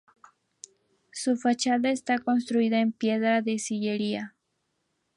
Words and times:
Su 1.11 1.37
fachada 1.37 1.91
está 1.91 2.17
construida 2.17 2.79
en 2.79 2.91
piedra 2.91 3.43
de 3.43 3.59
sillería. 3.59 4.35